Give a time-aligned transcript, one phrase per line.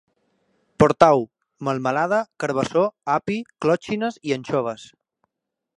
[0.83, 1.21] Portau
[1.67, 2.85] melmelada, carbassó,
[3.19, 4.89] api, clòtxines i anxoves